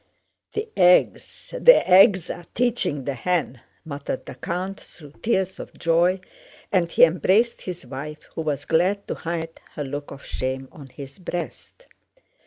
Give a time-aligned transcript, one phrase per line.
[0.53, 1.53] "The eggs...
[1.55, 6.21] the eggs are teaching the hen," muttered the count through tears of joy,
[6.71, 10.87] and he embraced his wife who was glad to hide her look of shame on
[10.87, 11.85] his breast.